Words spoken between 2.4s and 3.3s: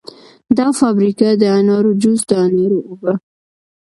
انارو اوبه